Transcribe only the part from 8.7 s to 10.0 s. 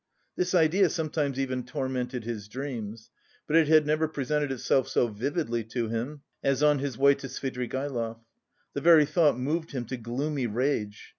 The very thought moved him to